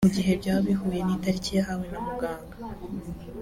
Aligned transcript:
mu 0.05 0.11
gihe 0.17 0.31
byaba 0.39 0.61
bihuye 0.67 0.99
n’itariki 1.03 1.51
yahawe 1.57 1.85
na 1.91 1.99
muganga 2.07 2.47